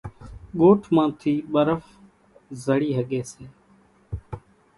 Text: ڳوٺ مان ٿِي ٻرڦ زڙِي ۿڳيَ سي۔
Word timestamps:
ڳوٺ 0.59 0.81
مان 0.95 1.09
ٿِي 1.19 1.33
ٻرڦ 1.53 1.81
زڙِي 2.63 2.89
ۿڳيَ 2.97 3.21
سي۔ 3.31 3.45